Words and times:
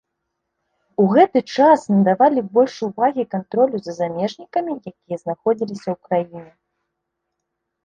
У 1.01 1.03
гэты 1.13 1.39
час 1.57 1.83
надавалі 1.95 2.41
больш 2.55 2.75
увагі 2.89 3.27
кантролю 3.35 3.77
за 3.89 3.95
замежнікамі 3.99 4.73
якія 4.95 5.17
знаходзіліся 5.27 5.89
ў 5.95 5.97
краіне. 6.11 6.45